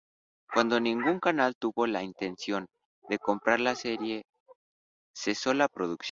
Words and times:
Cuando 0.51 0.79
ningún 0.79 1.19
canal 1.19 1.53
tuvo 1.61 1.85
la 1.85 2.01
intención 2.01 2.65
de 3.07 3.19
comprar 3.19 3.59
la 3.59 3.75
serie, 3.75 4.23
cesó 5.15 5.53
la 5.53 5.67
producción. 5.67 5.99